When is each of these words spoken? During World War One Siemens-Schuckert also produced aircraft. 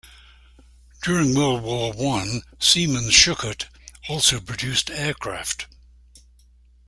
During 1.03 1.35
World 1.35 1.61
War 1.61 1.93
One 1.93 2.41
Siemens-Schuckert 2.59 3.67
also 4.09 4.39
produced 4.39 4.89
aircraft. 4.89 5.67